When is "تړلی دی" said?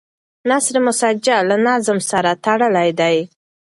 2.45-3.17